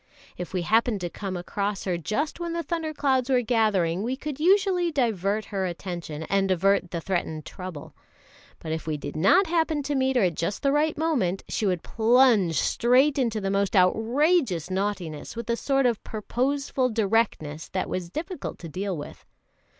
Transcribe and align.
If 0.35 0.51
we 0.51 0.63
happened 0.63 0.99
to 1.01 1.11
come 1.11 1.37
across 1.37 1.83
her 1.83 1.95
just 1.95 2.39
when 2.39 2.53
the 2.53 2.63
thunder 2.63 2.91
clouds 2.91 3.29
were 3.29 3.43
gathering, 3.43 4.01
we 4.01 4.15
could 4.15 4.39
usually 4.39 4.91
divert 4.91 5.45
her 5.53 5.67
attention 5.67 6.23
and 6.23 6.49
avert 6.49 6.89
the 6.89 6.99
threatened 6.99 7.45
trouble; 7.45 7.93
but 8.57 8.71
if 8.71 8.87
we 8.87 8.97
did 8.97 9.15
not 9.15 9.45
happen 9.45 9.83
to 9.83 9.93
meet 9.93 10.15
her 10.15 10.31
just 10.31 10.61
at 10.61 10.63
the 10.63 10.71
right 10.71 10.97
moment, 10.97 11.43
she 11.47 11.67
would 11.67 11.83
plunge 11.83 12.59
straight 12.59 13.19
into 13.19 13.39
the 13.39 13.51
most 13.51 13.75
outrageous 13.75 14.71
naughtiness 14.71 15.35
with 15.35 15.51
a 15.51 15.55
sort 15.55 15.85
of 15.85 16.03
purposeful 16.03 16.89
directness 16.89 17.69
that 17.69 17.87
was 17.87 18.09
difficult 18.09 18.57
to 18.57 18.67
deal 18.67 18.97
with. 18.97 19.23